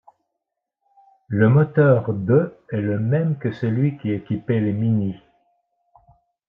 Le 1.27 1.47
moteur 1.47 2.11
de 2.11 2.57
est 2.71 2.81
le 2.81 2.97
même 2.97 3.37
que 3.37 3.51
celui 3.51 3.99
qui 3.99 4.09
équipait 4.09 4.59
les 4.59 4.73
Mini. 4.73 5.15